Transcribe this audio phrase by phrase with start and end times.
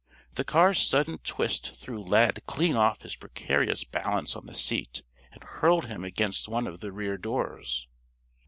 [0.33, 5.43] The car's sudden twist threw Lad clean off his precarious balance on the seat, and
[5.43, 7.87] hurled him against one of the rear doors.